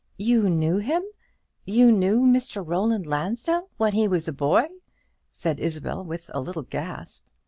"You 0.17 0.49
knew 0.49 0.77
him 0.79 1.03
you 1.63 1.91
knew 1.91 2.21
Mr. 2.21 2.63
Roland 2.65 3.05
Lansdell 3.05 3.67
when 3.77 3.93
he 3.93 4.07
was 4.07 4.27
a 4.27 4.33
boy?" 4.33 4.67
said 5.29 5.59
Isabel, 5.59 6.03
with 6.03 6.31
a 6.33 6.41
little 6.41 6.63
gasp. 6.63 7.21